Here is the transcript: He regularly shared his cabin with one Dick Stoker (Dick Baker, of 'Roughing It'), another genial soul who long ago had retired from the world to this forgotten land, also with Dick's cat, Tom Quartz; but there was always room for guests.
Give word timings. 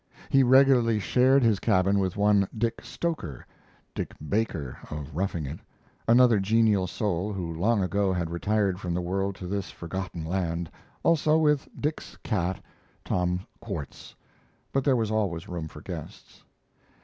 He 0.31 0.41
regularly 0.41 0.97
shared 0.99 1.43
his 1.43 1.59
cabin 1.59 1.99
with 1.99 2.17
one 2.17 2.47
Dick 2.57 2.83
Stoker 2.83 3.45
(Dick 3.93 4.15
Baker, 4.29 4.75
of 4.89 5.15
'Roughing 5.15 5.45
It'), 5.45 5.59
another 6.07 6.39
genial 6.39 6.87
soul 6.87 7.31
who 7.31 7.53
long 7.53 7.83
ago 7.83 8.11
had 8.11 8.31
retired 8.31 8.79
from 8.79 8.95
the 8.95 8.99
world 9.01 9.35
to 9.35 9.45
this 9.45 9.69
forgotten 9.69 10.25
land, 10.25 10.71
also 11.03 11.37
with 11.37 11.67
Dick's 11.79 12.17
cat, 12.23 12.63
Tom 13.05 13.41
Quartz; 13.59 14.15
but 14.71 14.83
there 14.83 14.95
was 14.95 15.11
always 15.11 15.47
room 15.47 15.67
for 15.67 15.81
guests. 15.81 16.41